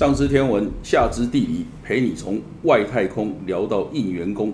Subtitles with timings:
[0.00, 4.50] 上知天文，下知地理，陪你从外太空聊到应员工。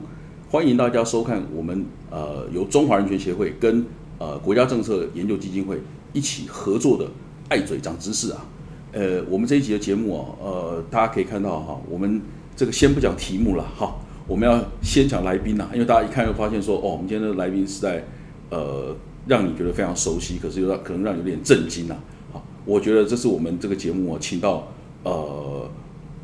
[0.51, 3.87] 欢迎大家收看我们呃由中华人权协会跟
[4.19, 5.81] 呃国家政策研究基金会
[6.13, 7.09] 一起合作的
[7.49, 8.45] “爱嘴长知识”啊。
[8.91, 12.21] 呃，我们这一集的节目啊，呃，大家可以看到哈，我们
[12.57, 13.95] 这个先不讲题目了哈，
[14.27, 18.05] 我们要先讲来宾呐，因为大家一看就发现说，哦，我们今天的来宾是在
[18.51, 18.93] 呃
[19.29, 21.95] 让你觉得非常熟悉，可是又可能让你有点震惊呐。
[22.33, 24.67] 好，我觉得这是我们这个节目啊，请到
[25.07, 25.71] 呃，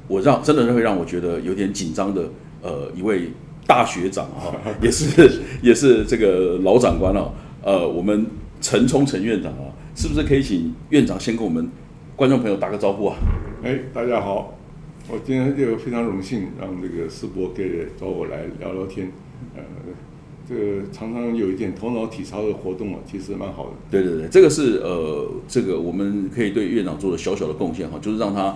[0.08, 2.28] 我让真的是会让我觉得有点紧张的
[2.62, 3.28] 呃一位
[3.64, 5.30] 大学长哈， 也是
[5.62, 7.32] 也是这个老长官了，
[7.62, 8.26] 呃，我们
[8.60, 11.70] 陈冲陈院长啊，是不是可以请院长先跟我们
[12.16, 13.16] 观众朋友打个招呼啊？
[13.62, 14.58] 哎，大家好，
[15.08, 19.12] 我今天就非常荣幸让这个世博给找我来聊聊天，
[19.54, 19.62] 呃，
[20.48, 23.70] 这个常常有一点头脑体操的活动啊，其实蛮好的。
[23.92, 28.52] 对对对，这个是呃，这个我们可以对院长做的小小的贡献哈，就是让他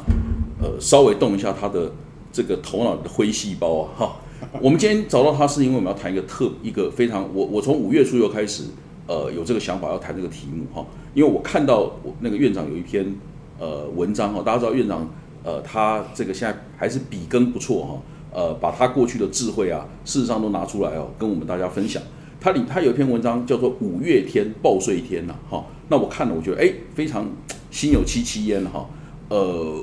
[0.67, 1.93] 呃稍微动一下他的
[2.33, 4.17] 这个头脑的灰细胞啊哈。
[4.61, 8.65] 我们今天找到他是因为我们要谈一个特一个非常我我从五月初又开始
[9.07, 13.15] 呃有这个想法要谈这个题目哈，因为我看到我那个院长有一篇
[13.59, 15.09] 呃文章哈，大家知道院长
[15.43, 22.03] 呃他这个现在还是笔耕不错哈，呃把他过去的智慧啊事实上都拿出来哦跟我们大家分享。
[22.39, 27.27] 他里他有一篇文章叫做《五月天报税天》呐哈，那我看了我觉得哎非常
[27.71, 28.87] 心有戚戚焉哈，
[29.31, 29.83] 呃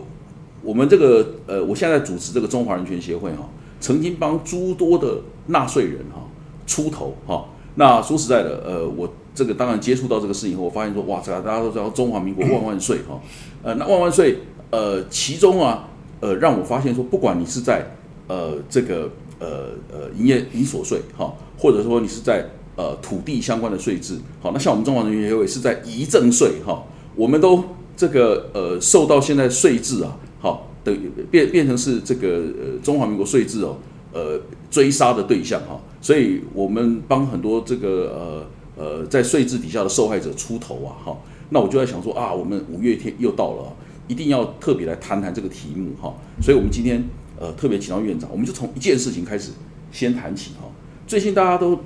[0.63, 3.49] 我们这个呃我现在主持这个中华人权协会哈。
[3.79, 6.25] 曾经帮诸多的纳税人哈
[6.65, 7.43] 出头哈，
[7.75, 13.19] 那说实在的，呃，我这个当然接触到这个事以后，我发现说，哇，这大家都知道中华民国万万岁哈，
[13.61, 14.37] 呃，那万万岁，
[14.71, 15.89] 呃，其中啊，
[16.21, 17.85] 呃，让我发现说，不管你是在
[18.29, 22.47] 呃这个呃呃营业营所税哈，或者说你是在
[22.77, 26.81] 呃土地相关的税制，好，那像我们中华人民协会是在遗赠税哈，
[27.17, 27.61] 我们都
[27.97, 30.67] 这个呃受到现在税制啊，好。
[30.85, 30.93] 的
[31.31, 32.27] 变变成是这个
[32.59, 33.77] 呃中华民国税制哦，
[34.11, 34.37] 呃
[34.69, 38.45] 追杀的对象哈，所以我们帮很多这个
[38.75, 41.17] 呃呃在税制底下的受害者出头啊哈，
[41.51, 43.73] 那我就在想说啊，我们五月天又到了，
[44.09, 47.01] 一定要特别来谈谈这个题目哈，所以我们今天
[47.39, 49.53] 呃特别请到院长，我们就从一件事情开始
[49.89, 50.67] 先谈起哈，
[51.07, 51.79] 最近大家都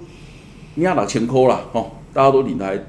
[0.78, 2.84] 压打钱扣了哈，大家都领的还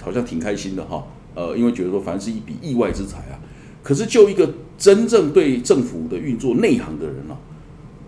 [0.00, 1.04] 好像挺开心的哈，
[1.34, 3.42] 呃因为觉得说凡是一笔意外之财啊，
[3.82, 4.48] 可是就一个。
[4.78, 7.36] 真正对政府的运作内行的人啊，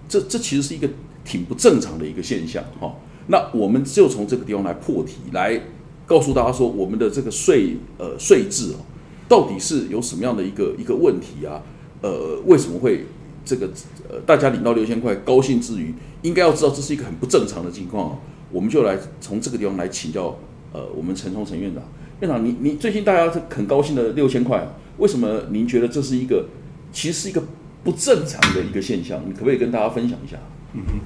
[0.08, 0.88] 这这其实是一个
[1.25, 2.94] 挺不正常的一个现象哈。
[3.26, 5.60] 那我们就从这个地方来破题，来
[6.06, 8.86] 告诉大家说，我们的这个税呃税制哦，
[9.28, 11.60] 到底是有什么样的一个一个问题啊？
[12.03, 13.04] 呃，为什么会
[13.44, 13.69] 这个
[14.09, 15.92] 呃大家领到六千块高兴之余，
[16.22, 18.19] 应该要知道这是一个很不正常的情况啊。
[18.53, 20.38] 我们就来从这个地方来请教
[20.72, 21.82] 呃我们陈冲陈院长，
[22.20, 24.66] 院长你你最近大家是很高兴的六千块，
[24.98, 26.47] 为什么您觉得这是一个？
[26.92, 27.42] 其实是一个
[27.82, 30.36] 不正常的一个现象，你可不可以跟大家分享一下？
[30.74, 31.00] 嗯哼，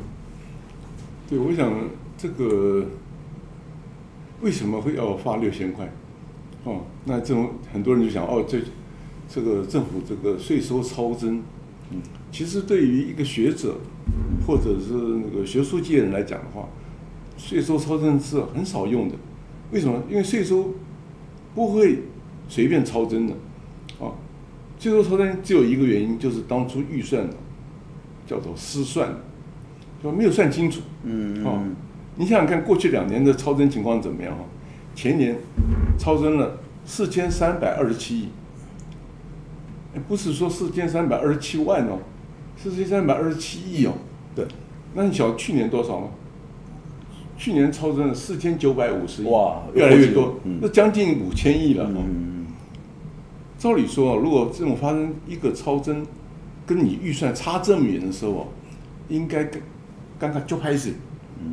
[1.29, 1.73] 对，我想
[2.19, 2.87] 这个
[4.41, 5.91] 为什么会要发六千块？
[6.65, 8.59] 哦，那这种很多人就想，哦，这
[9.29, 11.43] 这个政府这个税收超增，
[11.91, 12.01] 嗯，
[12.33, 13.77] 其实对于一个学者
[14.47, 16.69] 或者是那个学术界人来讲的话，
[17.37, 19.15] 税收超增是很少用的。
[19.71, 20.03] 为什么？
[20.09, 20.75] 因为税收
[21.55, 22.01] 不会
[22.49, 23.35] 随便超增的。
[24.79, 27.27] 税收超增只有一个原因，就是当初预算
[28.27, 29.15] 叫做失算，
[30.03, 30.81] 就没有算清楚。
[31.05, 31.63] 嗯哦，
[32.17, 34.37] 你想想看，过去两年的超增情况怎么样？
[34.37, 34.45] 哈，
[34.95, 35.37] 前年
[35.99, 38.29] 超增了四千三百二十七亿，
[40.07, 41.99] 不是说四千三百二十七万哦，
[42.57, 43.95] 四千三百二十七亿哦。
[44.35, 44.47] 对，
[44.95, 46.09] 那你晓得去年多少吗？
[47.37, 51.91] 去年超增了四千九百五十亿，哇，越来越多，那将近五千亿了。
[51.91, 52.34] 嗯。
[53.59, 56.07] 照理说，如果这种发生一个超增，
[56.67, 58.53] 跟你预算差这么远的时候，
[59.09, 59.45] 应该
[60.19, 60.95] 刚刚就开始，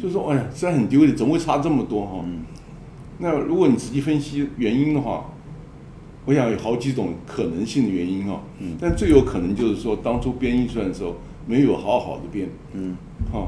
[0.02, 2.26] 就说哎呀，虽然很丢脸，怎么会差这么多哈？
[3.20, 5.26] 那如果你仔细分析原因的话，
[6.26, 8.42] 我想有好几种可能性的原因哈。
[8.80, 11.16] 但最有可能就是说，当初编预算的时候
[11.46, 12.96] 没有好好的编，嗯，
[13.32, 13.48] 哈，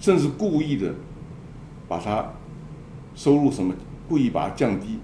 [0.00, 0.94] 甚至故意的
[1.88, 2.32] 把它
[3.14, 3.74] 收入什么，
[4.08, 4.98] 故意把它降低。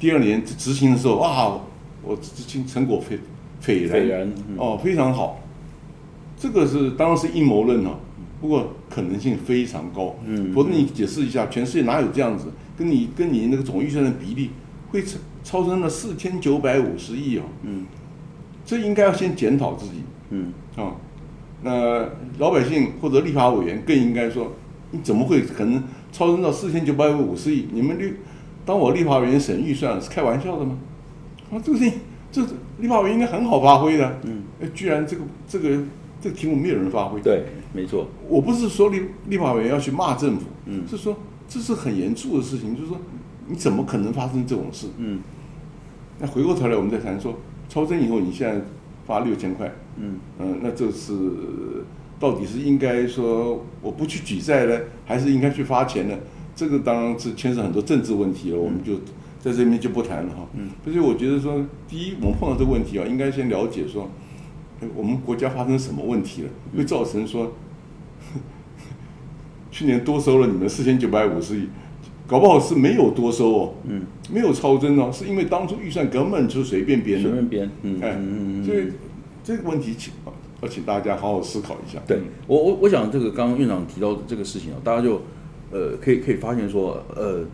[0.00, 1.60] 第二年执行的时候，哇！
[2.02, 3.18] 我执行成果斐
[3.60, 5.38] 斐然，哦，非常好。
[6.38, 8.00] 这个是当然是阴谋论了，
[8.40, 10.16] 不过可能性非常高。
[10.24, 12.46] 嗯，否则你解释一下，全世界哪有这样子？
[12.78, 14.48] 跟你跟你那个总预算的比例
[14.90, 17.42] 会超超增了四千九百五十亿哦。
[17.64, 17.84] 嗯，
[18.64, 20.02] 这应该要先检讨自己。
[20.30, 20.96] 嗯，啊，
[21.62, 22.08] 那
[22.38, 24.52] 老百姓或者立法委员更应该说，
[24.92, 27.68] 你怎么会可能超增到四千九百五十亿？
[27.70, 28.14] 你们立
[28.64, 30.78] 当我立法委员审预算是开玩笑的吗？
[31.50, 32.42] 啊，这个事情这
[32.78, 35.82] 立法委员应该很好发挥的，嗯，哎，居然这个这个
[36.20, 37.20] 这个题目没有人发挥。
[37.20, 38.06] 对，没错。
[38.28, 41.16] 我不是说立立法委员要去骂政府，嗯，是说
[41.48, 42.96] 这是很严肃的事情，就是说
[43.48, 44.86] 你怎么可能发生这种事？
[44.98, 45.20] 嗯，
[46.20, 47.34] 那回过头来我们再谈说，
[47.68, 48.62] 超增以后你现在
[49.06, 51.12] 发六千块，嗯嗯，那这是
[52.20, 56.14] 到底是应该说我不去举债呢，还是应该去发钱呢？
[56.60, 58.96] 这个当然是牵涉很多政治问题了，我们就
[59.40, 60.46] 在这边就不谈了哈。
[60.52, 64.10] 嗯，所以我觉得说，第一，我们碰到这个问题啊，应该先了解说，
[64.94, 67.54] 我们国家发生什么问题了，会造成说，
[69.72, 71.68] 去年多收了你们四千九百五十亿，
[72.26, 78.20] 搞不好是没有多收哦，嗯，没有超增哦，是因为当初预算根本就随便编的，随便编，嗯，哎，
[78.66, 78.88] 所以
[79.42, 80.12] 这个问题请
[80.60, 81.98] 要请大家好好思考一下。
[82.06, 85.22] 对我，我我想这个刚刚院长提到的这个事情啊，大家就。
[85.72, 87.44] 呃，可以可以发现说，呃，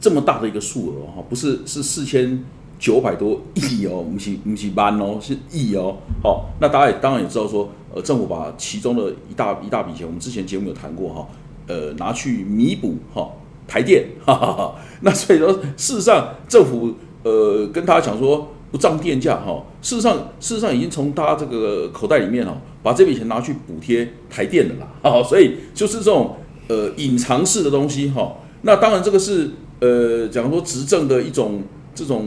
[0.00, 2.44] 这么大的一个数额哈，不是是四千
[2.80, 5.98] 九百多亿哦，不是不是万哦，是亿哦。
[6.20, 11.28] 好，那大家也当然也知道说，呃，政府把其中的一大一大笔钱，我们之前节目有谈过哈，
[11.68, 13.30] 呃，拿去弥补哈
[13.68, 14.74] 台电，哈哈哈。
[15.02, 16.92] 那所以说，事实上政府
[17.22, 24.88] 呃跟大家讲说不涨电价哈，事实上事实上已经从他这个口袋里面哈，把这笔钱拿去补贴台电的啦。
[25.02, 26.34] 好，所以就是这种。
[26.68, 29.50] 呃，隐藏式的东西哈，那当然这个是
[29.80, 31.64] 呃，讲说执政的一种
[31.94, 32.24] 这种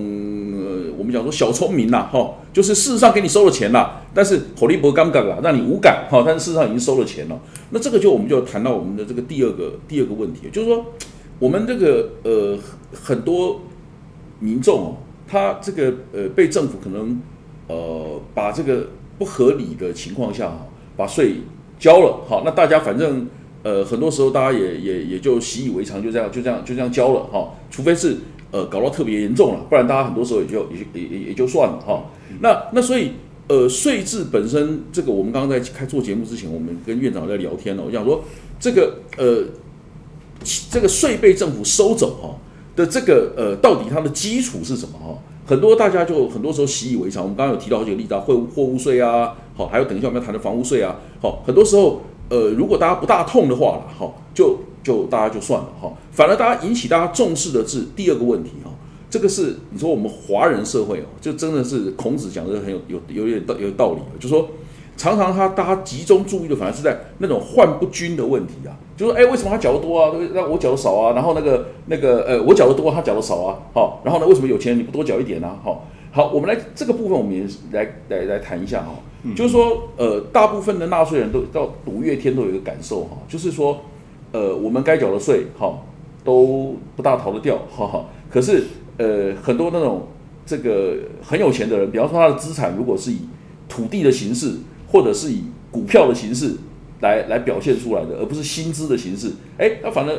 [0.53, 7.39] 呃，我们讲说小聪明啦哈，就是事实上给你收了钱啦，但是火力不尴尬啦，让你无感哈，但是事实上已经收了钱了。
[7.69, 10.85] 那这个就我们就谈到我们的这个第二个第二个问题，就是说
[11.39, 12.57] 我们这个呃
[12.93, 13.61] 很多
[14.39, 14.97] 民众哦，
[15.27, 17.19] 他这个呃被政府可能
[17.67, 20.67] 呃把这个不合理的情况下哈，
[20.97, 21.38] 把税
[21.79, 23.25] 交了好，那大家反正。
[23.65, 27.50] 呃，很多时候大家也也也就习以为常，就这样就这样就这样交了哈。
[27.71, 28.15] 除非是
[28.51, 32.06] 呃搞到特别严重了，不然大家很多时候也就也也也也就算了哈。
[32.41, 33.13] 那那所以
[33.47, 37.81] 呃税制本身这个，我们刚刚在开做节目之前，我们跟院长在聊天了。
[37.83, 38.23] 我想说
[38.59, 39.44] 这个呃
[40.69, 42.38] 这个税被政府收走哈
[42.75, 45.17] 的这个呃到底它的基础是什么哈？
[45.47, 47.23] 很多大家就很多时候习以为常。
[47.23, 52.01] 我们刚刚有提到好几个例子啊，货货物税啊，好，还有等一下我们要谈的房屋税啊，好，很多时候。
[52.30, 55.92] 呃，如果大家不大痛的话了，哈，就就大家就算了，哈。
[56.12, 58.72] 反而大家引起大家重视的是第二个问题，哈，
[59.10, 64.48] 这个是你说我们华人社会哦，就真的是孔子讲的很有有有点道有道理，就说
[64.98, 70.12] 常常他大家集中注意的反而是在那种患不均的问题啊，就说哎，为什么他缴的多啊？
[70.33, 71.13] 那我缴的少啊？
[71.13, 73.60] 然后那个那个呃，我缴的多，他缴的少啊？
[73.74, 75.60] 好，然后呢，为什么有钱人你不多缴一点呢？
[75.63, 78.95] 好，好，我们来这个部分，我们也来来来谈一下哈。
[79.35, 83.81] 就是说，呃，大部分的纳税人都到五月天都有一个感受哈，就是说，
[84.31, 85.77] 呃，我们该缴的税哈
[86.23, 88.06] 都不大逃得掉，哈哈。
[88.29, 88.63] 可是，
[88.95, 90.07] 呃，很多那种
[90.45, 93.17] 这个很有钱的人，比方说他的资产如果是以
[93.67, 94.53] 土地的形式，
[94.89, 96.56] 或者是以股票的形式
[97.01, 100.17] 来来表现出来的，而不是薪资的形式，哎，那反正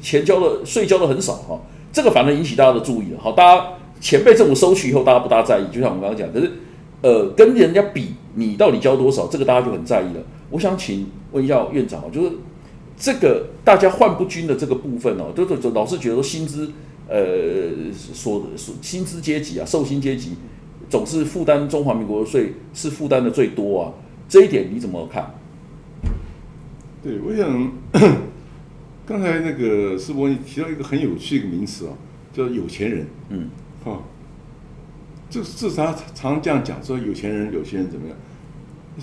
[0.00, 1.60] 钱交的税交的很少哈，
[1.92, 3.18] 这个反而引起大家的注意了。
[3.20, 3.66] 好，大家
[4.00, 6.50] 钱被政府收取以后，大家不大在意，就像我们刚刚讲，可是。
[7.00, 9.28] 呃，跟人家比，你到底交多少？
[9.28, 10.20] 这个大家就很在意了。
[10.50, 12.32] 我想请问一下院长，就是
[12.96, 16.72] 这个大家患不均的这个部分哦，都都老是觉得说薪资，
[17.06, 20.32] 呃，所所薪资阶级啊，受薪阶级
[20.90, 23.92] 总是负担中华民国的税是负担的最多啊，
[24.28, 25.34] 这一点你怎么看？
[27.00, 27.72] 对，我想
[29.06, 31.92] 刚才那个师伯你提到一个很有趣的名词啊，
[32.32, 33.48] 叫有钱人，嗯，
[33.84, 34.02] 哈。
[35.30, 38.16] 这这常常这样讲，说有钱人有钱人怎么样？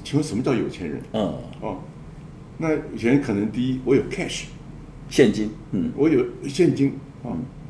[0.03, 1.00] 请问什么叫有钱人？
[1.13, 1.77] 嗯，哦，
[2.58, 4.46] 那有钱人可能第一，我有 cash，
[5.08, 7.29] 现金，嗯，我有现金啊。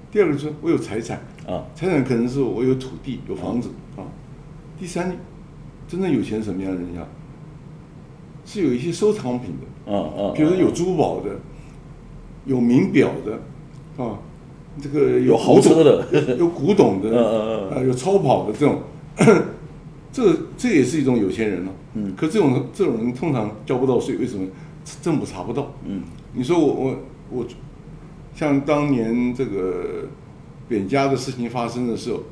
[0.09, 4.07] 第二个是，我有财产啊，财产可能是我有土地、有房子啊。
[4.79, 5.13] 第三，
[5.89, 7.05] 真正有钱什么样的人呀？
[8.45, 11.37] 是有一些收藏品的，啊啊，比如说有珠宝的，
[12.45, 13.41] 有名表的，
[14.01, 14.17] 啊。
[14.81, 18.81] 这个有豪车的，有古董的，啊，有超跑的这种，
[20.11, 21.71] 这这也是一种有钱人了。
[21.93, 24.45] 嗯，可这种这种人通常交不到税，为什么？
[25.01, 25.73] 政府查不到。
[25.85, 26.01] 嗯，
[26.33, 26.97] 你说我我
[27.31, 27.45] 我，
[28.35, 30.09] 像当年这个
[30.67, 32.23] 贬家的事情发生的时候，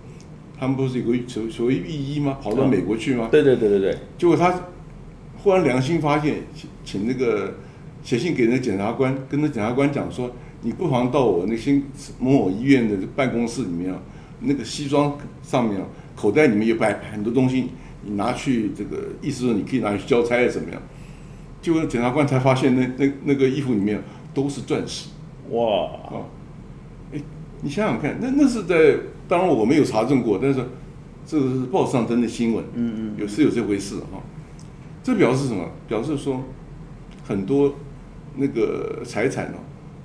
[0.59, 2.37] 他们不是有个所所谓御医吗？
[2.43, 3.29] 跑到美国去吗？
[3.31, 3.97] 对对对对对。
[4.17, 4.53] 结果他
[5.41, 7.55] 忽然良心发现，请请那个
[8.03, 10.29] 写信给那检察官，跟那检察官讲说。
[10.63, 11.85] 你不妨到我那新
[12.19, 13.99] 某某医院的办公室里面啊，
[14.39, 17.69] 那个西装上面啊，口袋里面有摆很多东西，
[18.03, 20.81] 你拿去这个意思说你可以拿去交差啊怎么样？
[21.61, 24.01] 结果检察官才发现那那那个衣服里面
[24.33, 25.09] 都是钻石，
[25.49, 26.27] 哇啊！
[27.13, 27.21] 哎，
[27.61, 30.61] 你想想看，那那是在当然我没有查证过，但是
[31.25, 34.21] 这个是报上登的新闻，嗯嗯，有是有这回事哈。
[35.01, 35.69] 这表示什么？
[35.87, 36.43] 表示说
[37.25, 37.75] 很多
[38.35, 39.57] 那个财产呢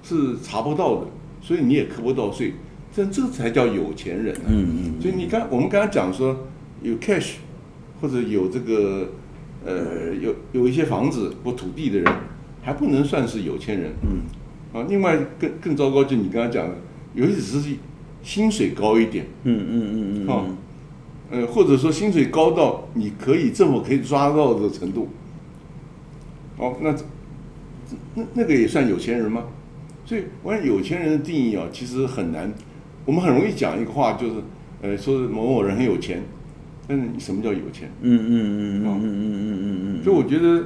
[0.09, 1.07] 是查不到的，
[1.43, 2.55] 所以你也扣不到税，
[2.95, 4.35] 这这才叫有钱人。
[4.49, 5.03] 嗯嗯。
[5.03, 6.47] 所以你刚我们刚刚讲说
[6.83, 7.35] 有 cash
[8.01, 9.11] 或者有这个
[9.67, 12.13] 呃有有一些房子或土地的人，
[12.63, 13.93] 还不能算是有钱人。
[14.03, 14.23] 嗯。
[14.73, 16.75] 啊，另外更更糟糕就你刚刚讲的，
[17.15, 17.77] 有些只是
[18.23, 19.27] 薪水高一点。
[19.45, 20.29] 嗯嗯嗯嗯。
[20.29, 20.45] 啊。
[21.31, 25.09] 呃，或者说薪水高到你可以政府可以抓到的程度，
[26.57, 26.95] 哦，那
[28.15, 29.45] 那那个也算有钱人吗？
[30.09, 32.51] 所以，我想有钱人的定义啊，其实很难。
[33.05, 34.37] 我们很容易讲一个话，就是
[34.81, 36.23] 呃，说某某人很有钱，
[36.87, 37.91] 但是什么叫有钱？
[38.01, 40.03] 嗯嗯嗯嗯嗯嗯嗯嗯。
[40.03, 40.65] 所以我觉得，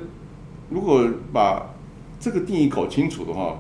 [0.71, 1.75] 如果把
[2.21, 3.59] 这个定义搞清楚的话，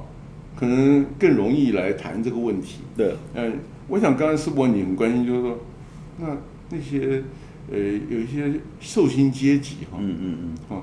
[0.54, 2.82] 可能更容易来谈这个问题。
[2.96, 3.58] 对，嗯，
[3.88, 5.58] 我想刚才世博你很关心，就是说，
[6.18, 6.36] 那。
[6.74, 7.22] 那些
[7.70, 10.38] 呃，有一些受薪阶级哈，嗯嗯
[10.70, 10.82] 嗯，啊，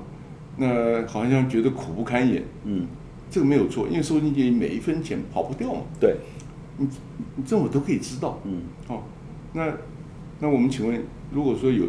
[0.56, 2.86] 那好像觉得苦不堪言，嗯，
[3.30, 6.16] 这个没有错，因为受薪阶级每一分钱跑不掉嘛，对，
[6.78, 6.88] 你
[7.36, 9.02] 你政府都可以知道，嗯，哦，
[9.52, 9.72] 那
[10.40, 11.84] 那我们请问，如果说有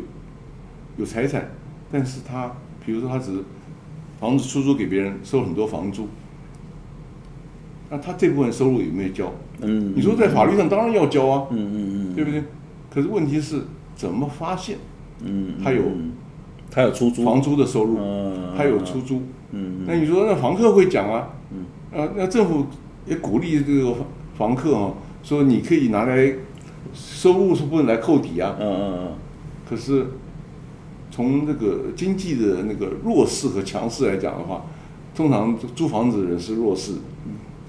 [0.98, 1.52] 有财产，
[1.92, 2.52] 但是他
[2.86, 3.44] 比如说他只是
[4.20, 6.08] 房子出租给别人，收很多房租，
[7.90, 9.32] 那他这部分收入有没有交？
[9.62, 12.44] 嗯，你说在法律上当然要交啊，嗯嗯嗯，对不对？
[12.90, 13.64] 可是问题是。
[13.94, 14.80] 怎么发现？
[15.22, 15.84] 嗯，他有，
[16.72, 18.00] 他有出租房租的收入，
[18.58, 19.22] 他有出租。
[19.52, 21.30] 嗯，那你说那房客会讲啊？
[21.52, 21.66] 嗯，
[22.00, 22.66] 啊，那政府
[23.06, 23.94] 也鼓励这个
[24.38, 24.94] 房客啊，
[25.24, 26.34] 说你可以拿来
[26.94, 28.56] 收入是不能来扣抵啊。
[28.60, 29.08] 嗯嗯嗯。
[29.70, 30.08] 可是
[31.10, 34.66] 从这个经济的那个弱势和强势来讲的话，
[35.16, 36.94] 通常租房子的人是弱势。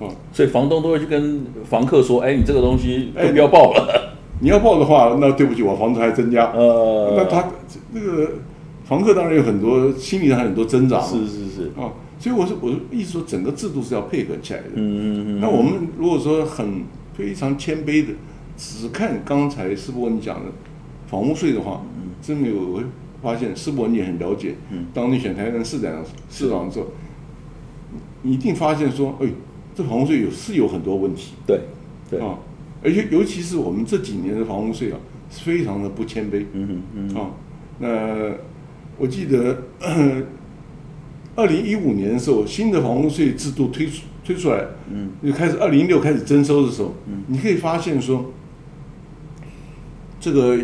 [0.01, 4.11] 嗯，所以房东都会去跟房客说：“哎，你这个东西就不要报了。”
[4.41, 6.51] 你要报的话，那对不起，我房子还增加。
[6.51, 7.49] 呃，那他
[7.93, 8.29] 那个
[8.93, 11.01] 房客当然有很多心理上很多挣扎。
[11.01, 14.69] 是是是啊，所以我是我意思说，整个制度是要配合起来的。
[14.75, 15.41] 嗯嗯嗯。
[15.41, 16.83] 那我们如果说很
[17.15, 18.13] 非常谦卑的，
[18.55, 20.53] 只看刚才施伯你讲的
[21.07, 21.81] 房屋税的话，
[22.21, 22.83] 真的有会
[23.23, 24.57] 发现施伯你也很了解。
[24.71, 24.85] 嗯。
[24.93, 26.89] 当你选台南市长市长的时候，
[28.21, 29.27] 你一定发现说，哎，
[29.75, 31.33] 这房屋税有是有很多问题。
[31.47, 31.61] 对
[32.11, 32.39] 对啊。
[32.85, 34.99] 而且，尤其是我们这几年的房屋税啊，
[35.31, 36.45] 非常的不谦卑。
[36.53, 37.31] 嗯嗯嗯啊，
[37.79, 37.89] 那
[38.99, 39.63] 我记得
[41.35, 48.33] 二零一五年的时候，新的房屋税制度推出推出来，嗯，就开始二零一六开始征收的时候，嗯，你可以发现说，
[50.21, 50.59] 这个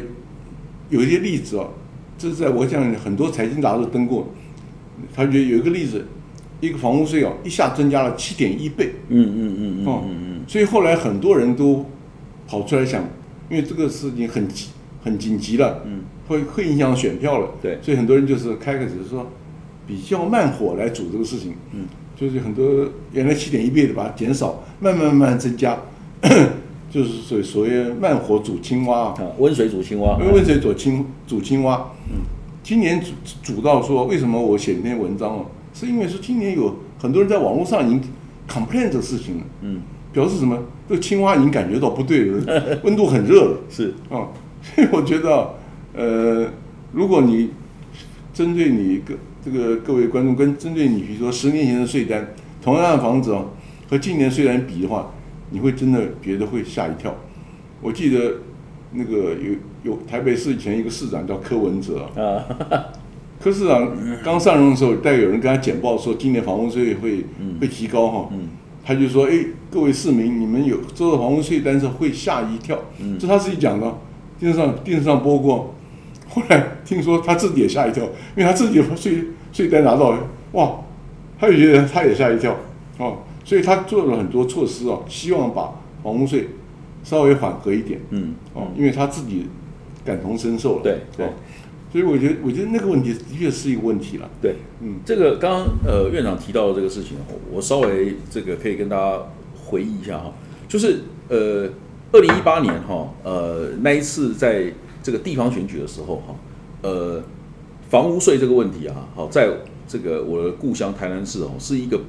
[0.90, 1.68] 有一些例子啊，
[2.16, 4.28] 这是在我想很多财经杂志登过，
[5.14, 6.06] 他觉得有一个例子，
[6.60, 8.94] 一个房屋税啊，一下增加了七点一倍。
[9.08, 11.84] 嗯嗯嗯嗯嗯嗯，所以后来很多人都。
[12.50, 13.04] 跑出来想，
[13.50, 14.68] 因为这个事情很急、
[15.02, 19.26] 很紧急了，嗯，会会影响选票了，对，所以很多人就是开个只是说
[19.86, 21.86] 比较慢火来煮这个事情，嗯，
[22.16, 25.78] 就是很多原来七点一倍的把它减少，慢慢慢慢增加，
[26.90, 32.20] 就是所所谓慢火煮青蛙啊，温水煮青蛙，温水煮青煮青蛙，嗯，
[32.62, 33.12] 今年煮
[33.54, 38.00] 煮到说为什么我写篇文章哦，是因为说今年有很多人在网络上已经
[38.48, 39.80] complain 这个事情了，嗯。
[40.10, 40.58] 表示什么？
[40.88, 43.58] 这个青蛙已经感觉到不对了， 温度很热了。
[43.68, 43.92] 是。
[44.08, 44.26] 啊，
[44.74, 45.54] 所以 我觉得，
[45.94, 46.50] 呃，
[46.92, 47.50] 如果你
[48.32, 52.28] 针对你各这个各位观众，跟针对你，比如说十年前的税单，
[52.62, 53.50] 同样的房子哦，
[53.88, 55.12] 和今年税单比的话，
[55.50, 57.14] 你会真的觉得会吓一跳。
[57.80, 58.34] 我记得
[58.92, 59.54] 那个有
[59.92, 62.44] 有台北市以前一个市长叫柯文哲啊，
[63.40, 67.24] 柯市长刚上任的时候，大概有人跟他简报说，今年房屋税会
[67.60, 68.30] 会提高哈。
[68.84, 69.32] 他就说：“哎，
[69.70, 73.98] 各位市民，你们有收到房屋税单时会吓一跳。”嗯，这他自己讲的，
[74.38, 75.74] 电视上电视上播过。
[76.28, 78.04] 后来听说他自己也吓一跳，
[78.36, 80.16] 因为他自己税税单拿到，
[80.52, 80.80] 哇，
[81.38, 82.56] 他也觉得他也吓一跳
[82.98, 86.50] 哦，所以他做了很多措施哦，希望把房屋税
[87.02, 88.00] 稍微缓和一点。
[88.10, 89.46] 嗯，哦，因为他自己
[90.04, 90.82] 感同身受了。
[90.82, 91.26] 对对。
[91.90, 94.28] 所以我觉得，我觉得那个问题的确是一个问题了。
[94.42, 97.16] 对，嗯，这个刚刚呃院长提到的这个事情，
[97.50, 99.18] 我稍微这个可以跟大家
[99.64, 100.30] 回忆一下哈，
[100.68, 101.66] 就是呃
[102.12, 104.72] 二零一八年哈呃那一次在
[105.02, 106.34] 这个地方选举的时候哈
[106.82, 107.22] 呃
[107.88, 109.48] 房屋税这个问题啊，好在
[109.86, 112.00] 这个我的故乡台南市哦是一个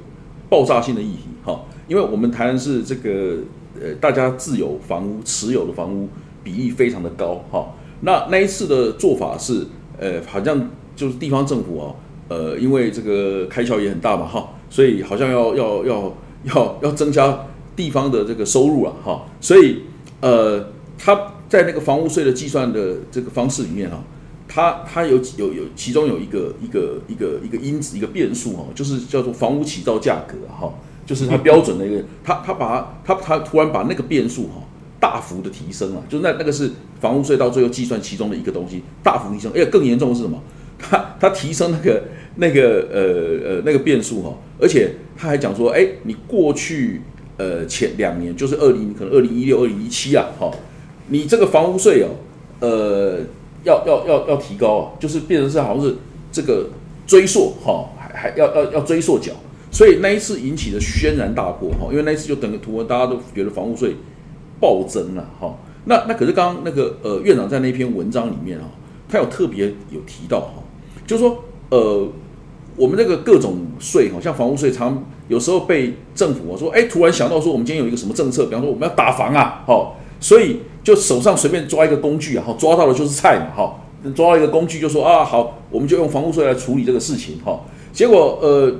[0.48, 3.38] 爆炸性的议题哈，因为我们台南市这个
[3.80, 6.08] 呃大家自有房屋持有的房屋
[6.42, 7.74] 比例非常的高哈。
[8.02, 9.66] 那那一次的做法是，
[9.98, 11.96] 呃，好像就是地方政府哦，
[12.28, 16.12] 呃，因为这个开销也很大嘛，哈，所以好像要要要
[16.44, 19.82] 要要增加地方的这个收入了，哈，所以
[20.20, 20.66] 呃，
[20.98, 24.02] 他在那个房屋税的计算的这个方式里面哈，
[24.46, 30.72] 他他有有有其中有一个一个一个一个因子一个变数哈，就是叫做房屋起造价格哈，
[31.06, 34.62] 就是他标准的一个，他他把他他突然把那个变数哈
[35.00, 40.40] 大幅的提升了，就那那个是房屋税到最后计算其中的一个东西大幅提升，而且更严重的是什么？
[40.78, 42.02] 它它提升那个
[42.36, 47.02] 那个呃呃那个变数哈，而且他还讲说，哎，你过去
[47.40, 50.50] 呃前两年就是二零可能二零一六二零一七啊，哈，
[51.08, 52.08] 你这个房屋税哦，
[52.60, 53.20] 呃
[53.64, 55.96] 要要要要提高啊，就是变成是好像是
[56.30, 56.68] 这个
[57.06, 59.32] 追溯哈，还还要要要追溯缴，
[59.70, 63.96] 所以那一次引起的轩然大波哈，因为那一次就等个图文大家都觉得房屋税
[64.60, 65.56] 暴增了哈，
[65.86, 68.66] 那那可是刚刚那个呃院长在那篇文章里面哈，
[69.08, 70.54] 他有特别有提到哈。
[71.06, 72.08] 就是说，呃，
[72.80, 83.84] 我们这个各种税，好像房屋税，常有时候被政府我说，哎，突然想到说，我们今天有一个什么政策，比方说我们要打房啊，好，所以就手上随便抓一个工具啊，好，抓到的就是菜嘛，好，
[84.14, 87.60] 抓到一个工具就说啊，好，我们就用房屋税来处理这个事情，哈，
[87.92, 88.74] 结果呃，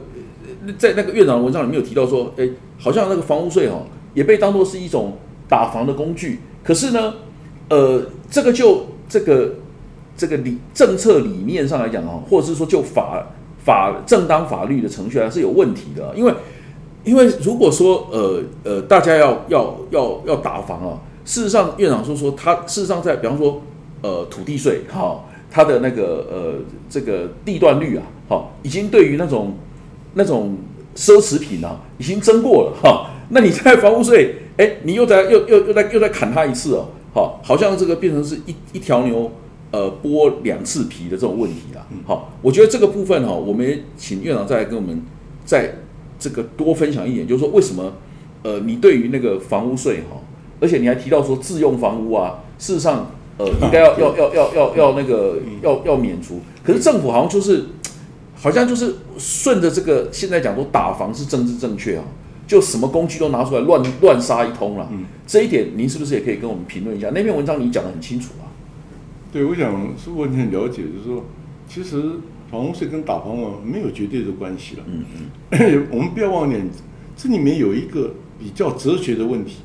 [0.79, 3.83] 在那个院长的文章里面有提到说，哎，好像那个房屋税哈，
[4.15, 7.17] 也被当作是一种打房的工具，可是呢，
[7.69, 9.57] 呃，这个就这个。
[10.17, 13.27] 这个理政策理念上来讲啊，或者是说就法
[13.71, 16.35] 法正当法律的程序还是有问题的，因为
[17.05, 23.63] 因为如果说呃呃大家要要要要打房啊，事实上院长说说他事实上在比方说
[24.03, 26.55] 呃土地税哈，它的那个呃
[26.89, 29.55] 这个地段率啊，哈，已经对于那种
[30.15, 30.59] 那种
[30.97, 39.31] 奢侈品啊已经增过了哈，那你在房屋税哎，你又在又又又在又在砍他一次哦，好，好像这个变成是一一条牛。
[39.73, 45.01] 呃，剥两次皮的这种问题啦，好，我觉得这个部分哈，我们也请院长再来跟我们
[45.45, 45.73] 再
[46.19, 47.93] 这个多分享一点，就是说为什么
[48.43, 50.17] 呃，你对于那个房屋税哈，
[50.61, 57.67] 而且你还提到说自用房屋啊，事实上呃，应该要要要要要要那个要要免除，可是政府好像就是
[58.35, 62.03] 好像就是顺着这个现在讲说打房是政治正确啊，
[62.45, 64.91] 就什么工具都拿出来乱乱杀一通了，
[65.29, 67.09] 这一点您是不是也可以跟我们评论一下？
[67.15, 68.50] 那篇文章你讲的很清楚啊。
[69.33, 71.25] 对，我想是问你很了解，就是说，
[71.69, 72.03] 其实
[72.51, 74.83] 房屋税跟打房啊没有绝对的关系了。
[74.89, 75.05] 嗯
[75.53, 75.87] 嗯。
[75.93, 76.57] 我们不要忘记，
[77.17, 79.59] 这里面有一个比较哲学的问题，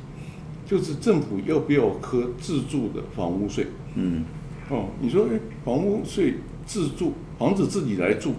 [0.64, 3.66] 就是政府要不要科自住的房屋税？
[3.96, 4.24] 嗯。
[4.70, 5.26] 哦，你说
[5.64, 8.34] 房屋税自住，房子自己来住，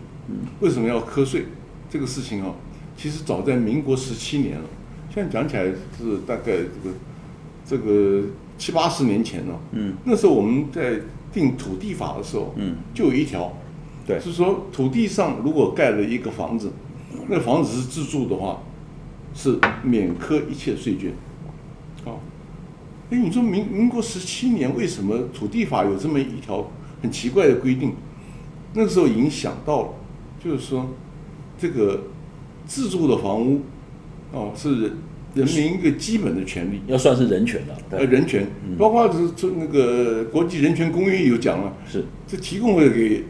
[0.61, 1.43] 为什么要科税？
[1.89, 2.55] 这个事情啊，
[2.95, 4.65] 其实早在民国十七年了，
[5.13, 6.95] 现在讲起来是大概这个
[7.65, 8.23] 这个
[8.57, 9.59] 七八十年前了。
[9.73, 9.93] 嗯。
[10.05, 11.01] 那时候我们在。
[11.37, 13.53] 定土地法的时候，嗯，就有一条，
[14.07, 16.71] 对，是说土地上如果盖了一个房子，
[17.27, 18.63] 那个房子是自住的话，
[19.35, 21.11] 是免科一切税捐。
[22.05, 22.17] 哦，
[23.11, 26.71] 哎，你说民民国十七年为什么土地法有这么一条
[27.03, 27.93] 很奇怪的规定？
[28.73, 29.89] 那个时候已经想到了，
[30.43, 30.87] 就是说
[31.57, 32.01] 这个
[32.65, 33.61] 自住的房屋，
[34.31, 34.93] 哦，是。
[35.37, 37.77] 人民一个基本的权利，要算是人权了。
[37.91, 38.47] 呃，人权，
[38.77, 43.23] 包括是从那个国际人权公约有讲了，是这提供了给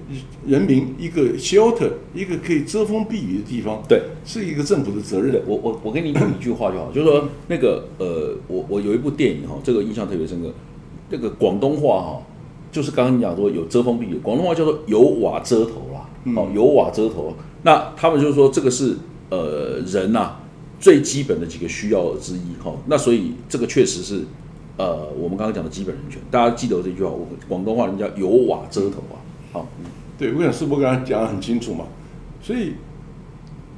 [0.46, 3.84] 人民一个 shelter，一个可以遮风避雨的地方。
[3.88, 5.42] 对，是一个政府的责任。
[5.46, 10.50] 我我我给你讲一句话就好，就是说那个呃，我我有一部电影哈，这个印象特别深刻。
[11.10, 12.22] 那个广东话哈，
[12.72, 16.10] 就是刚刚你讲说有遮风避雨，广东话叫做有瓦遮头啦。
[16.36, 17.34] 哦，有瓦遮头。
[17.64, 18.96] 那他们就是说这个是
[19.30, 20.36] 呃人呐。
[20.80, 24.24] 最基本的几个需要之一，哈，那所以这个确实是，
[24.78, 29.18] 呃，我们刚刚讲的基本人权，大家记得这句话，我广东话人家有瓦遮头啊，
[29.52, 29.68] 好，
[30.18, 31.86] 对，我想师伯刚才讲的很清楚嘛，
[32.42, 32.74] 所以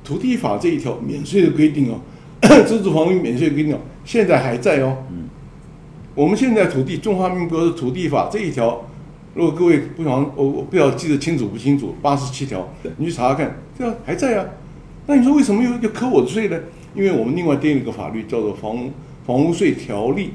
[0.04, 2.00] 土地法这一条免税的规定哦，
[2.68, 5.30] 自住房屋免税规定哦，现在还在哦，嗯，
[6.16, 8.86] 我们现在土地中华民国的土地法这一条，
[9.36, 14.46] 如果各位不想我我不要记得清楚不清楚，八十七条，你去查查看，对啊还在啊，
[15.08, 16.60] 那你说为什么又又扣我的税呢？
[16.96, 18.90] 因为我们另外定了一个法律叫做《房
[19.26, 20.32] 房屋税条例》，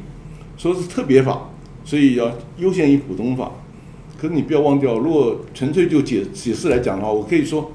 [0.62, 1.50] 说是特别法，
[1.84, 3.50] 所以要优先于普通法。
[4.16, 7.72] 可是你不要忘掉，如果纯粹就解解释来讲的话，我可以说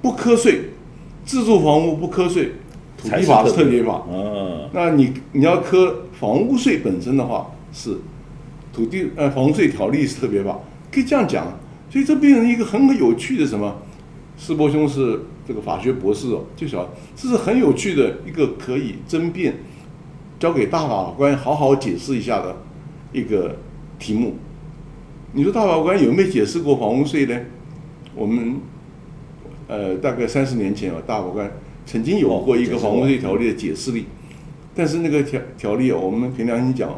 [0.00, 0.70] 不瞌税，
[1.24, 2.52] 自住房屋不瞌税，
[2.96, 4.06] 土地法是特别法。
[4.08, 7.96] 嗯，那你你要科房屋税本身的话，是
[8.72, 10.60] 土地呃房屋税条例是特别法，
[10.92, 11.58] 可以这样讲。
[11.90, 13.78] 所以这变成一个很有趣的什么？
[14.38, 15.20] 世伯兄是。
[15.46, 19.54] 这个法学博士哦，就晓这是很有趣的一个可以争辩，
[20.38, 22.56] 交给大法官好好解释一下的
[23.12, 23.56] 一个
[23.98, 24.34] 题目。
[25.32, 27.40] 你说大法官有没有解释过房屋税呢？
[28.14, 28.56] 我们
[29.66, 31.50] 呃大概三十年前啊，大法官
[31.86, 34.04] 曾经有过一个房屋税条例的解释力，
[34.74, 36.90] 但是那个条条例哦，我们凭良心讲，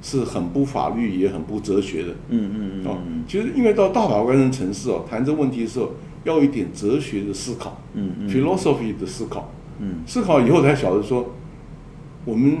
[0.00, 2.08] 是很不法律也很不哲学的。
[2.30, 5.92] 嗯嗯嗯哦，其实因为到大法官的城市哦，谈这问题的时候
[6.24, 8.28] 要一点哲学的思考，嗯嗯。
[8.28, 9.96] philosophy 的思考，嗯。
[10.06, 11.34] 思考以后才晓得说，
[12.24, 12.58] 我们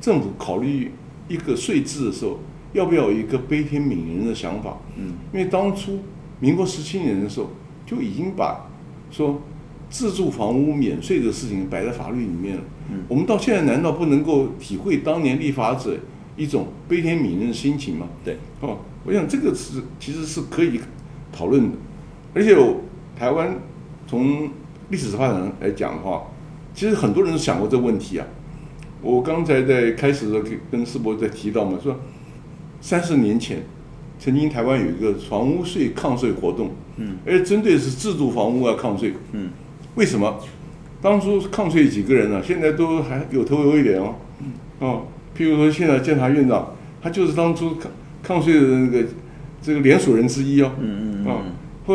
[0.00, 0.92] 政府考虑
[1.28, 2.38] 一个税制的时候，
[2.72, 4.76] 要不要有一个悲天悯人的想法？
[4.96, 6.00] 嗯，因为当初
[6.40, 7.50] 民国十七年的时候，
[7.86, 8.68] 就已经把
[9.10, 9.40] 说
[9.88, 12.62] 自住房屋免税的事情摆在法律里面了。
[12.90, 13.04] 嗯。
[13.08, 15.96] 我们到现在难道不能够体会当年立法者
[16.36, 18.08] 一种悲天悯人的心情吗？
[18.24, 20.80] 对，哦，我想这个是其实是可以
[21.32, 21.78] 讨论的，
[22.34, 22.56] 而且
[23.18, 23.56] 台湾
[24.06, 24.50] 从
[24.90, 26.24] 历史发展来讲的话，
[26.74, 28.26] 其实很多人都想过这个问题啊。
[29.00, 32.00] 我刚才在开始的时候跟跟世博在提到嘛，说
[32.80, 33.62] 三十年前
[34.18, 39.50] 曾经台湾有一个房屋税抗税活动，嗯，而针对是自住房屋啊抗税，嗯，
[39.94, 40.38] 为什么？
[41.02, 44.14] 当初抗税几个人呢、现在都还有头有脸哦，
[44.78, 45.02] 哦，
[45.36, 47.92] 譬如说现在监察院长，他就是当初抗
[48.22, 49.04] 抗税的那个
[49.60, 51.40] 这个联署人之一哦，嗯嗯啊，后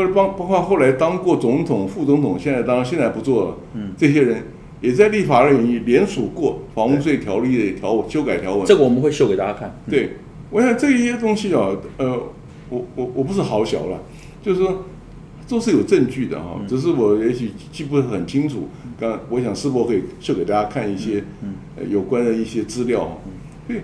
[0.03, 3.57] 来帮包括后来当过总统、副总统，现在当然现在不做了。
[3.73, 4.43] 嗯，这些人
[4.81, 8.65] 也在立法院里联署过房屋税条例的条修改条文。
[8.65, 9.75] 这个我们会秀给大家看。
[9.89, 10.11] 对，
[10.51, 12.21] 我想这一些东西啊，呃，
[12.69, 13.99] 我我我不是好小了，
[14.43, 14.85] 就是说
[15.47, 18.69] 都是有证据的哈、只是我也许记不是很清楚。
[18.99, 21.23] 刚我想世博可以秀给大家看一些
[21.75, 23.17] 呃有关的一些资料哈。
[23.67, 23.81] 对，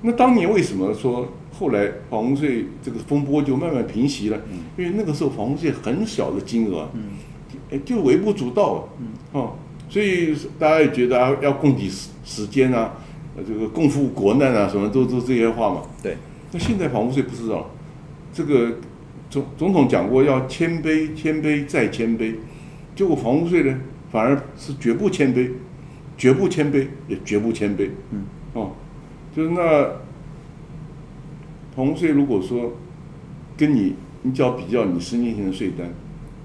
[0.00, 4.40] 那当年为什么说后来房屋税这个风波就慢慢平息了？
[4.76, 6.90] 因为那个时候房屋税很小的金额啊，
[7.70, 8.82] 哎就微不足道啊，
[9.32, 9.52] 哦，
[9.88, 12.94] 所以大家也觉得啊要供给时时间啊，
[13.36, 15.82] 呃这个共赴国难啊，什么都都这些话嘛。
[16.02, 16.16] 对，
[16.50, 17.64] 那现在房屋税不是啊，
[18.32, 18.78] 这个
[19.30, 22.34] 总总统讲过要谦卑、谦卑再谦卑，
[22.96, 25.50] 结果房屋税呢反而是绝不谦卑，
[26.18, 27.90] 绝不谦卑也绝不谦卑。
[28.10, 28.72] 嗯，哦，
[29.34, 29.90] 就是那
[31.74, 32.72] 房屋税如果说
[33.56, 35.92] 跟你你只要比较你十年前的税单，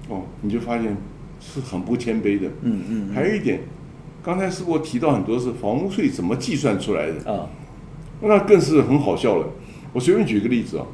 [0.10, 0.98] 哦，你就发现
[1.40, 2.50] 是很不谦卑的。
[2.62, 3.62] 嗯嗯还有一点，
[4.24, 7.50] 刚才师伯提到很多是房屋税怎么计算出来的，啊，
[8.22, 9.48] 那更是很好笑了。
[9.94, 10.86] 我随便举个例子啊，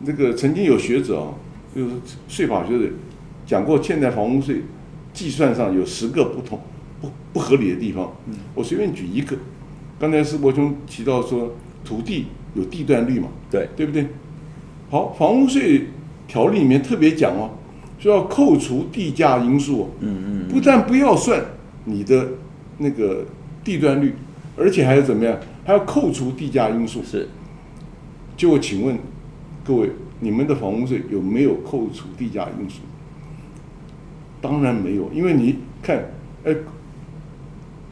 [0.00, 1.34] 那个曾经有学者啊，
[1.74, 1.94] 就是
[2.28, 2.86] 税法学者
[3.46, 4.62] 讲过，现在房屋税
[5.12, 6.60] 计算上有十个不同
[7.00, 8.12] 不不合理的地方。
[8.26, 9.36] 嗯我随便举一个，
[9.98, 11.52] 刚才施伯兄提到说
[11.84, 14.06] 土地有地段率嘛，对，对不对？
[14.90, 15.86] 好，房屋税
[16.26, 17.50] 条例里面特别讲哦，
[17.98, 21.40] 说要扣除地价因素哦，嗯嗯不但不要算
[21.84, 22.28] 你的
[22.78, 23.24] 那个
[23.62, 24.14] 地段率，
[24.56, 25.38] 而且还要怎么样？
[25.64, 27.02] 还要扣除地价因素。
[27.04, 27.28] 是，
[28.36, 28.98] 就请问
[29.64, 32.80] 各位，你们的房屋税有没有扣除地价因素？
[34.40, 36.02] 当然没有，因为你看，
[36.44, 36.54] 哎，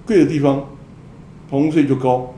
[0.06, 0.64] 贵的地方
[1.50, 2.34] 房屋税就高，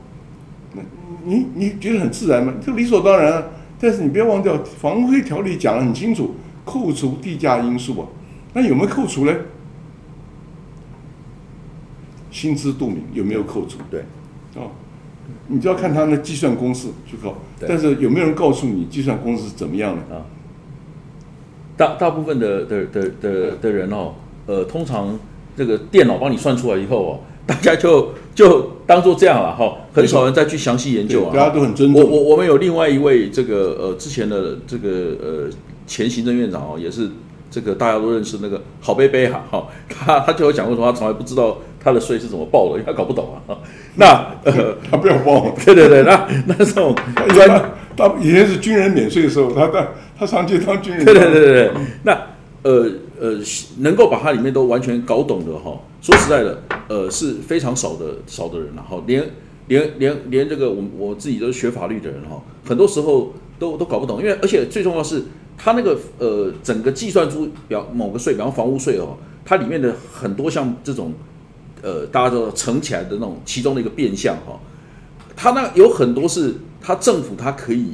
[1.23, 2.53] 你你觉得很自然吗？
[2.65, 3.43] 这理所当然啊。
[3.79, 8.07] 但是你不要忘掉，房屋税条例讲得很清楚，扣除地价因素啊。
[8.53, 9.33] 那有没有扣除呢？
[12.29, 13.79] 心知肚明，有没有扣除？
[13.89, 14.01] 对，
[14.55, 14.69] 哦，
[15.47, 17.35] 你就要看他们的计算公式去考。
[17.59, 20.15] 对但是有没有人告诉你计算公式是怎么样的？
[20.15, 20.21] 啊，
[21.75, 24.13] 大大部分的的的的的人哦，
[24.45, 25.17] 呃，通常
[25.57, 31.31] 这个电脑帮你算出来以后哦，大家就就当做这样了哈，很少人再去详细研究啊。
[31.33, 32.01] 大家都很尊重。
[32.01, 34.89] 我我我们有另外一位这个呃之前的这个
[35.21, 35.49] 呃
[35.85, 37.09] 前行政院长哦，也是
[37.49, 43.57] 这个大家都认识那个郝贝贝哈哈， 他他就有讲过说他从来不知道他的税是怎么报的，因为他搞不懂啊。
[43.95, 44.05] 那
[44.45, 45.53] 呃， 他不要报。
[45.65, 46.95] 对对对，那那这种
[47.33, 51.03] 专他他以前是军人免税的时候，他他他长期当军人。
[51.03, 51.71] 对对对对对，
[52.03, 52.13] 那
[52.63, 53.37] 呃呃，
[53.79, 59.23] 能够把它里面都完全搞懂的哈，说实在的，呃是非常少的少的人了哈，连
[59.71, 65.23] 连连连这个我我自己都是学法律的人哈，很多时候都都搞不懂，因为而且最重要是
[65.57, 71.13] 它那个呃整个计算出表某个税，比方房屋税哦，它里面的很多像这种
[71.81, 74.59] 呃大家都乘起来的那种其中的一个变相哈，
[75.37, 77.91] 它那有很多是它政府它可以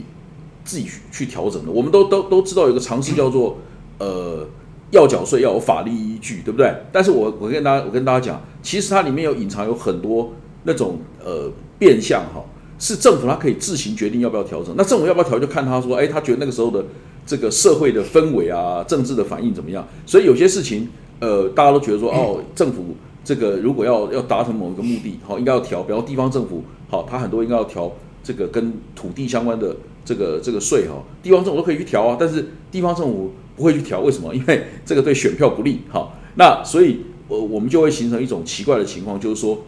[0.64, 1.72] 自己去去调整的。
[1.72, 3.60] 我们都都都知道有个常识叫做
[4.00, 4.48] 呃
[4.90, 6.74] 要缴税要有法律依据，对不对？
[6.92, 12.42] 但是我我跟大家我跟大家讲，其实它里面有隐藏有很多那种呃变相哈，
[12.80, 14.74] 是政府他可以自行决定要不要调整。
[14.78, 16.86] 那政府要不要调，就看他说，哎，他觉得那个时候的
[17.26, 19.86] 这个社会的氛围啊，政治的反应怎么样。
[20.06, 20.88] 所以有些事情，
[21.20, 27.92] 呃，大家都觉得说，哦，政府这个如果要要达成某一个目的，好，应该要调，比方地方政府，好，他很多应该要调
[28.24, 34.34] 这个跟土地相关的这个这个税哈，地方政府都可以去调啊，但是地方政府不会去调，为什么？
[34.34, 39.60] 因为这个对选票不利，好，那所以我我们就会形成一种奇怪的情况，就是说，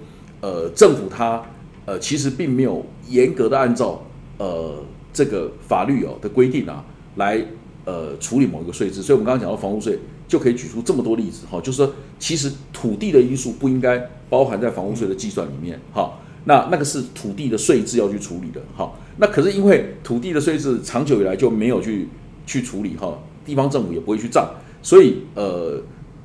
[0.42, 1.44] 呃，政府它
[1.86, 4.04] 呃，其实并没有严格的按照
[4.38, 6.84] 呃这个法律哦的规定啊
[7.16, 7.44] 来
[7.86, 16.14] 呃处理某一个税制，所以我们刚刚讲到房屋税，就可以举出这么多例子哈，就是说其实土地的因素不应该包含在房屋税的计算里面哈。
[16.46, 22.08] 那那个是土地的税制要去处理的，哈，那可是因为土地的税制长久以来就没有去
[22.46, 24.50] 去处理，哈，地方政府也不会去账，
[24.82, 25.82] 所以呃，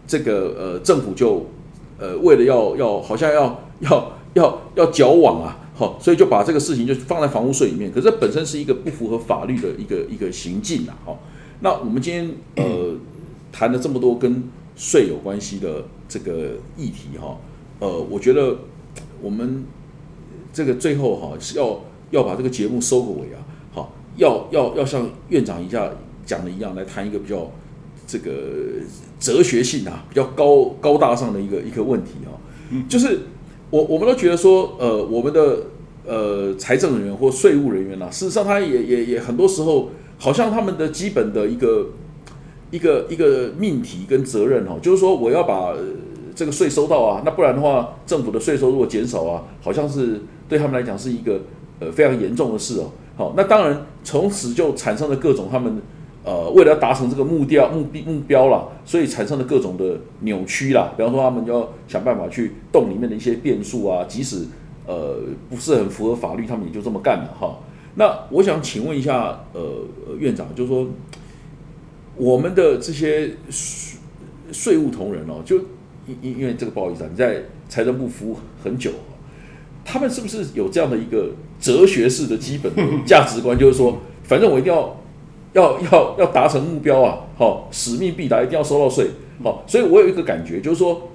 [0.06, 1.46] 这个呃政府就
[1.98, 11.18] 呃为了要要好像要要要要矫枉啊，好，所以就把这个事情就放在房屋税里面，可是本身是一个不符合法律的一个一个行径啊，好，
[11.60, 12.96] 那我们今天呃
[13.52, 14.44] 谈了这么多跟
[14.76, 17.36] 税有关系的这个议题哈，
[17.80, 18.56] 呃，我觉得
[19.20, 19.64] 我们。
[20.56, 21.80] 这个最后哈是要
[22.12, 25.90] 要把这个节目收个尾啊，好，要要要像院长一下
[26.24, 27.50] 讲的一样来谈一个比较
[28.06, 28.30] 这个
[29.18, 32.30] 哲学性啊比较高高大上的一个一个问题啊，
[32.88, 33.22] 就是
[33.74, 35.58] 我我们都觉得说呃我们的
[36.06, 41.88] 呃财政人员或税务人员呐，事实上他也也也很多时候好像他们的基本的一个
[42.70, 45.74] 一个一个命题跟责任哦，就是说我要把
[46.36, 50.20] 这个税收到啊，那不然的话政府的税收如果减少啊，好像是。
[50.46, 51.40] 对他们来讲是一个
[51.80, 52.92] 呃非常严重的事哦。
[53.16, 55.80] 好，那当然从此就产生了各种他们
[56.24, 60.92] 呃为了要达成这个目标目的目标啦，所以产生了各种的扭曲啦。
[60.96, 64.46] 比方说他们就要想办法去动里面的一些变数啊，即使
[64.86, 65.18] 呃
[65.50, 67.58] 不是很符合法律，他们也就这么干了哈。
[67.96, 69.84] 那我想请问一下呃
[70.18, 70.86] 院长，就是说
[72.16, 73.98] 我们的这些税
[74.50, 75.58] 税务同仁哦，就
[76.06, 78.90] 因因因为这个不好意思啊，你在财政部服务很久。
[79.84, 82.72] 他们是不是有这样的一个哲学式的基本
[83.04, 83.58] 价值观？
[83.58, 84.96] 就是说，反正我一定要
[85.54, 89.08] 要要要达成目标啊，好，使命必达，一定要收到税，
[89.42, 91.10] 好，所以我有一个感觉，就是说，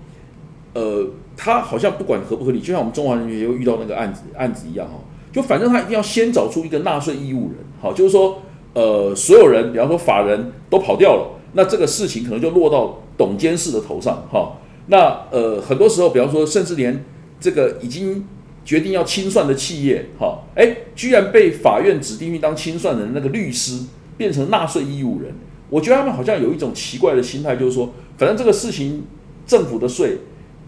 [0.73, 1.05] 呃，
[1.37, 4.93] 他好像不管合不合理，就像我们中华人民又遇到那个案子案子一样，哈，
[5.31, 8.41] 就反正他一定要先找出一个纳税义务人，好，就是说，
[8.73, 14.53] 呃，所有人，比方说法人都跑掉了，那这个事情可能就落到董监事的头上，哈，
[14.87, 17.03] 那呃，很多时候，比方说，甚至连
[17.41, 18.25] 这个已经
[18.63, 23.83] 决定要清算的企业，哈，哎，居然被法院指定去当清算人那个律师，
[24.19, 25.33] 变成纳税义务人。
[25.69, 29.03] 我觉得他们好像有一种奇怪的心态，就是说，反正这个事情
[29.47, 30.17] 政府的税，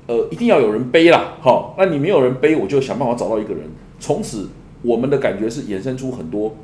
[0.08, 3.64] 呃，一定要有人背啦，好，那你没有人背，我就想办法找到一个人。
[4.00, 4.48] 从此，
[4.82, 6.56] 我们的感觉是衍生出很多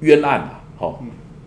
[0.00, 1.04] 冤案啊，好，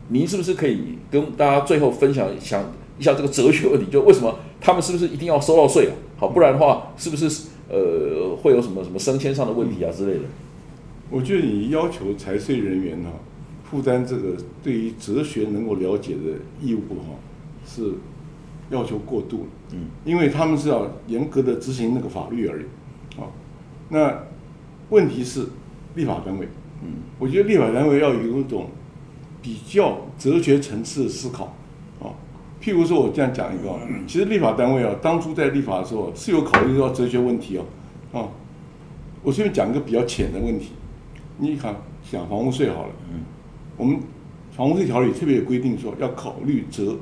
[0.10, 2.63] 您是不是可以跟大家最后分享一下
[2.99, 3.88] 一下这个哲学问题？
[3.91, 5.93] 就为什么他们是不是一定要收到税啊？
[6.17, 7.49] 好，不然的话，是不是？
[7.71, 10.21] 呃，会有什么什么升迁上的问题啊之类的？
[11.12, 13.12] 我觉得你要求财税人员呢，
[13.69, 16.21] 负担这个对于哲学能够了解的
[16.62, 17.15] 义务哈，
[17.65, 17.93] 是
[18.69, 19.45] 要求过度了。
[19.73, 22.63] 嗯，因为他们是要严格的执行那个法律而已。
[23.19, 23.27] 啊，
[23.89, 24.23] 那
[24.89, 25.47] 问题是
[25.95, 26.47] 立法单位。
[26.82, 28.69] 嗯，我觉得立法单位要有一种
[29.41, 31.45] 比较哲学层次的思考。
[32.01, 32.15] 啊
[32.62, 37.65] 譬如说，我这样讲一个，其实立法单位啊，当初在立法的时候是有考虑到哲学问题哦，
[38.19, 38.27] 啊，
[39.23, 40.71] 我随便讲一个比较浅的问题，
[41.38, 43.21] 你看，想房屋税好了，嗯，
[43.80, 43.98] 我们
[44.56, 46.96] 房屋税条例特别有规定说要考虑折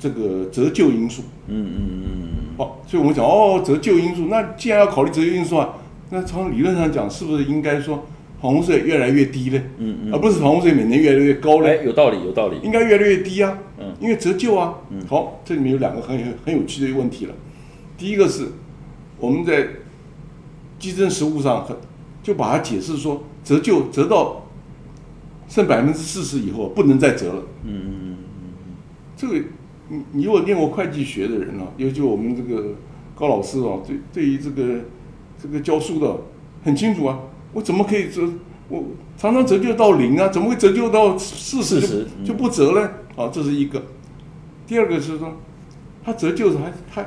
[0.00, 5.74] 这个折旧因素，嗯嗯嗯嗯，好，所以我们讲哦，折旧因素，那既然要考虑折旧因素啊，
[6.10, 8.02] 那从理论上讲，是不是应该说？
[8.40, 11.84] 房屋税越来越低呢，嗯嗯，而不是房屋税每年越来越高呢？
[11.84, 17.34] 有道理，有道理，应该越来越低啊，嗯，因为折旧啊，嗯，好，这里面有两个很很有趣的问题了。
[17.96, 18.48] 第一个是
[19.20, 19.64] 我们在
[20.80, 21.76] 计征实务上很，
[22.20, 24.41] 就把它解释说，折旧折到
[25.52, 28.74] 剩百分之四十以后不能再折了，嗯嗯嗯嗯，
[29.14, 29.34] 这个
[29.90, 32.70] 你你如果念过会计学的人啊，尤其我们这个
[33.14, 34.80] 高老师啊，对对于这个
[35.38, 36.22] 这个教书的
[36.64, 37.18] 很清楚啊。
[37.52, 38.22] 我怎么可以折？
[38.70, 38.82] 我
[39.18, 42.90] 常常折旧到零啊，怎么会折旧到四十就就不折呢？
[43.14, 43.82] 啊，这是一个。
[44.66, 45.36] 第二个是说，
[46.02, 47.04] 它折旧是还它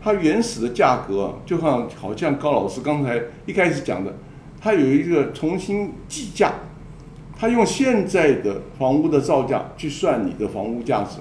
[0.00, 4.14] 它原始的价格啊，就像好像高老师刚才一开始讲的，
[4.60, 6.54] 它有一个重新计价，
[7.38, 11.20] 它用现在的房屋的造价去算你的房屋价值，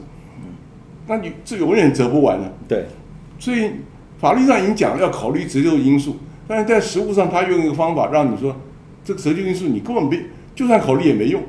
[1.08, 2.54] 那你这永远折不完的。
[2.68, 2.86] 对，
[3.38, 3.72] 所以
[4.18, 6.16] 法律上已经讲了要考虑折旧因素。
[6.48, 8.56] 但是在实物上，他用一个方法让你说，
[9.04, 11.42] 这个折旧因素你根本没，就算考虑也没用，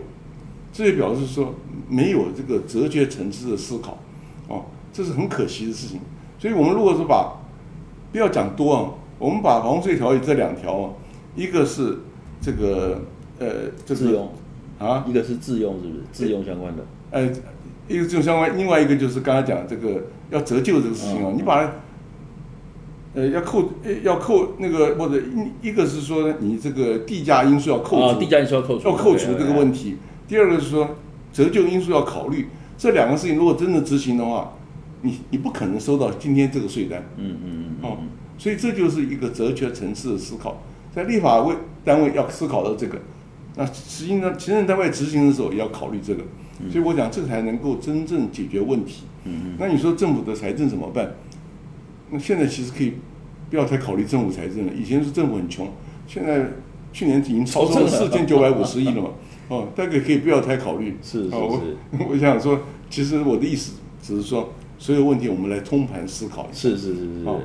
[0.72, 1.54] 这也表示说
[1.88, 3.98] 没有这个哲学层次的思考，
[4.48, 6.00] 哦，这是很可惜的事情。
[6.38, 7.32] 所以我们如果是把，
[8.10, 10.90] 不要讲多啊，我们把房税条例这两条啊，
[11.34, 11.98] 一个是
[12.40, 13.02] 这个
[13.38, 14.28] 呃，这个
[14.78, 16.02] 啊，一个是自用是不是？
[16.12, 17.28] 自用相关的，呃，
[17.88, 21.72] 一个自用相关，另外一个就是刚才讲这个要折旧这个事情啊，你把它。
[23.14, 29.96] 呃，要扣呃要扣那个或者一一个是说你这个地价因素要扣啊，除，地价因素要扣除，要扣除这个问题。
[30.28, 30.90] 第二个是说
[31.32, 34.52] 折旧因素要考虑，这两个事情如果真的执行的话，
[35.00, 37.02] 你你不可能收到今天这个税单。
[37.16, 37.96] 嗯嗯嗯哦，
[38.36, 40.60] 所以这就是一个哲学层次的思考，
[40.94, 42.98] 在立法位单位要思考的这个，
[43.56, 46.22] 那实际上行政单位执行的时候也要考虑这个，
[46.70, 49.04] 所以我讲这才能够真正解决问题。
[49.24, 51.14] 嗯那你说政府的财政怎么办？
[52.10, 52.92] 那现在其实可以
[53.50, 55.68] 不要太考虑政府财政了，以前是政府很穷，
[56.06, 56.46] 现在
[56.92, 59.10] 去年已经超出了四千九百五十亿了嘛，
[59.48, 60.96] 哦，大概可以不要太考虑。
[61.02, 66.68] 是是哦是我我想说，其实我的意思只是说，所有问题我们来通盘思考一下。
[66.68, 67.40] 是是是是是哦。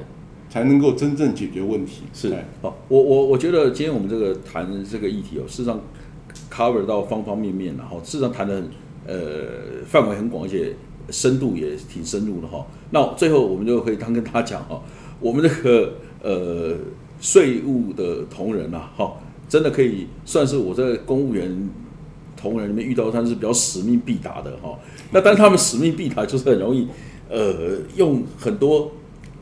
[0.50, 2.04] 才能够真正解决问题。
[2.14, 5.80] 是哎好，我我我觉得今天我们这个谈这个议题哦，事实上
[6.50, 8.70] cover 到方方面面然后事实上谈的很
[9.08, 9.16] 呃
[9.86, 10.76] 范围很广，而且
[11.10, 12.66] 深度也挺深入的哈。
[12.92, 14.82] 那最后我们就可以当跟他讲哈，
[15.20, 16.76] 我们这个呃
[17.20, 19.14] 税务的同仁啊，哈，
[19.50, 21.70] 真的可以算是我在公务员
[22.38, 24.78] 同仁里面遇到，他是比较使命必达的哈。
[25.12, 26.88] 那但他们使命必达，就是很容易
[27.30, 28.92] 呃用很多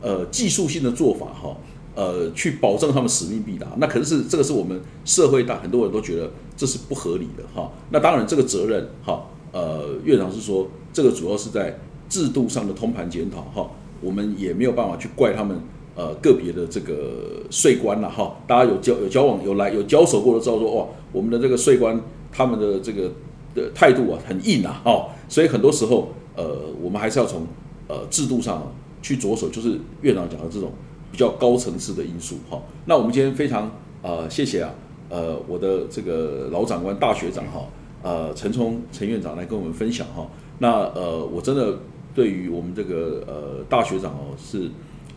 [0.01, 1.55] 呃技术性的做法哈，
[1.99, 3.67] 呃去保证他们使命必达。
[3.77, 7.69] 那可是这个是我们社会大很多人都觉得这是不合理的哈。
[7.89, 13.69] 那当然这个责任哈，呃院长是说这个主要是在制度上的通盘检讨哈，
[14.01, 15.59] 我们也没有办法去怪他们。
[15.95, 21.99] 呃，个别的这个税官了哈，大家有交有交往有来有交手过的知道说哇，我们的这个税官
[22.31, 23.11] 他们的这个
[23.53, 26.07] 的态度啊很硬啊哈，所以很多时候
[26.37, 27.45] 呃，我们还是要从
[27.89, 30.71] 呃制度上、去着手，就是院长讲的这种
[31.11, 32.61] 比较高层次的因素哈。
[32.85, 34.71] 那我们今天非常呃谢谢啊
[35.09, 37.65] 呃我的这个老长官大学长哈
[38.01, 40.27] 呃陈冲陈院长来跟我们分享哈。
[40.59, 41.79] 那呃我真的
[42.13, 44.69] 对于我们这个呃大学长哦是。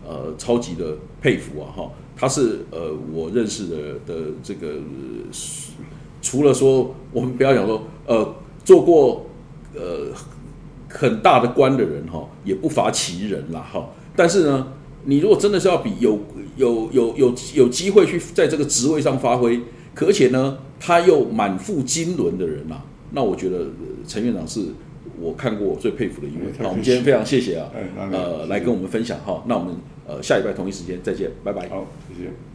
[0.04, 5.30] 呃，超级的佩服啊，哈，他是呃我认识的的这个、呃
[6.20, 9.26] 除了说我们不要讲说呃做过
[9.76, 10.08] 呃
[10.88, 13.90] 很大的官的人哈，也不乏其人啦哈。
[14.16, 14.72] 但是呢，
[15.04, 16.18] 你如果真的是要比有
[16.56, 19.60] 有有有有机会去在这个职位上发挥，
[19.94, 22.80] 可而且呢他又满腹经纶的人呐、
[23.12, 24.60] 那我觉得呃陈院长是
[25.20, 27.70] 我看过最佩服的一位那我们今天非常谢谢啊
[28.10, 29.42] 呃，来跟我们分享哈。
[29.46, 29.74] 那我们
[30.06, 31.68] 呃下礼拜同一时间再见，拜拜。
[31.68, 32.51] 好，谢谢。